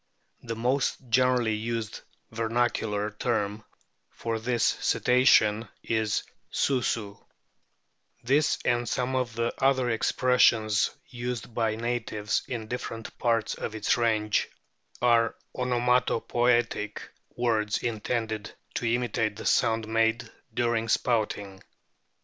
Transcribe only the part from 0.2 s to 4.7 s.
The most generally used vernacular term for this